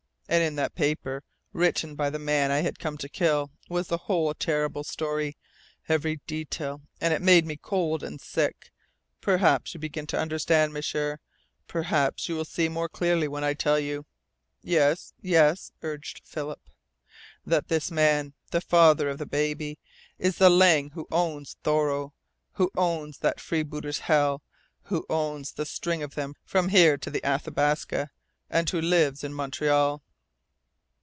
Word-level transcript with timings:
And 0.31 0.41
in 0.45 0.55
that 0.55 0.75
paper, 0.75 1.25
written 1.51 1.93
by 1.95 2.09
the 2.09 2.17
man 2.17 2.51
I 2.51 2.61
had 2.61 2.79
come 2.79 2.97
to 2.99 3.09
kill, 3.09 3.51
was 3.67 3.89
the 3.89 3.97
whole 4.07 4.33
terrible 4.33 4.85
story, 4.85 5.35
every 5.89 6.21
detail 6.25 6.81
and 7.01 7.13
it 7.13 7.21
made 7.21 7.45
me 7.45 7.57
cold 7.57 8.01
and 8.01 8.21
sick. 8.21 8.71
Perhaps 9.19 9.73
you 9.73 9.79
begin 9.81 10.07
to 10.07 10.17
understand, 10.17 10.71
M'sieur. 10.73 11.19
Perhaps 11.67 12.29
you 12.29 12.35
will 12.35 12.45
see 12.45 12.69
more 12.69 12.87
clearly 12.87 13.27
when 13.27 13.43
I 13.43 13.53
tell 13.53 13.77
you" 13.77 14.05
"Yes, 14.61 15.11
yes," 15.21 15.73
urged 15.81 16.21
Philip." 16.23 16.61
that 17.45 17.67
this 17.67 17.91
man, 17.91 18.31
the 18.51 18.61
father 18.61 19.09
of 19.09 19.17
the 19.17 19.25
baby, 19.25 19.79
is 20.17 20.37
the 20.37 20.49
Lang 20.49 20.91
who 20.91 21.09
owns 21.11 21.57
Thoreau, 21.61 22.13
who 22.53 22.71
owns 22.77 23.17
that 23.17 23.41
freebooters' 23.41 23.99
hell, 23.99 24.41
who 24.83 25.05
owns 25.09 25.51
the 25.51 25.65
string 25.65 26.01
of 26.01 26.15
them 26.15 26.35
from 26.45 26.69
here 26.69 26.97
to 26.99 27.09
the 27.09 27.25
Athabasca, 27.27 28.11
and 28.49 28.69
who 28.69 28.79
lives 28.79 29.25
in 29.25 29.33
Montreal!" 29.33 30.01